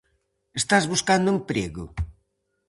Estás 0.61 0.85
buscando 0.93 1.29
emprego? 1.37 1.83